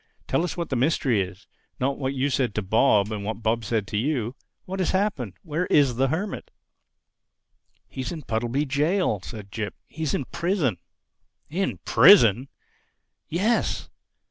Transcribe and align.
"Tell 0.27 0.43
us 0.43 0.57
what 0.57 0.69
the 0.69 0.75
mystery 0.75 1.21
is—not 1.21 1.99
what 1.99 2.15
you 2.15 2.31
said 2.31 2.55
to 2.55 2.63
Bob 2.63 3.11
and 3.11 3.23
what 3.23 3.43
Bob 3.43 3.63
said 3.63 3.85
to 3.89 3.97
you. 3.97 4.35
What 4.65 4.79
has 4.79 4.89
happened? 4.89 5.33
Where 5.43 5.67
is 5.67 5.95
the 5.97 6.07
Hermit?" 6.07 6.49
"He's 7.87 8.11
in 8.11 8.23
Puddleby 8.23 8.65
Jail," 8.65 9.19
said 9.21 9.51
Jip. 9.51 9.75
"He's 9.85 10.15
in 10.15 10.25
prison." 10.25 10.77
"In 11.51 11.77
prison!" 11.85 12.47
"Yes." 13.29 13.89